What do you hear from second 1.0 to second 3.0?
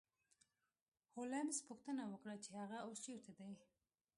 هولمز پوښتنه وکړه چې هغه اوس